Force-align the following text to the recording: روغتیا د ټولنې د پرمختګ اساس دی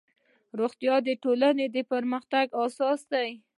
روغتیا 0.59 0.95
د 1.07 1.09
ټولنې 1.23 1.65
د 1.75 1.77
پرمختګ 1.91 2.45
اساس 2.63 2.99
دی 3.13 3.29